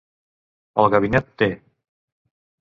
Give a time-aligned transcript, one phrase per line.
[0.83, 1.51] El Gabinet T